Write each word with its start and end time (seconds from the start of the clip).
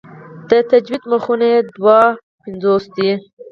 د 0.49 0.51
تجوید 0.69 1.03
مخونه 1.11 1.45
یې 1.53 1.59
دوه 1.75 1.99
پنځوس 2.41 2.83
دي. 2.95 3.11